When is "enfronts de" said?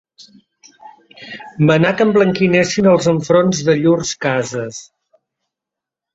3.13-3.77